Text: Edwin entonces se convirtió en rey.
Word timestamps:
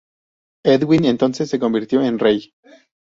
Edwin 0.65 1.05
entonces 1.05 1.47
se 1.47 1.59
convirtió 1.59 2.01
en 2.01 2.17
rey. 2.17 2.53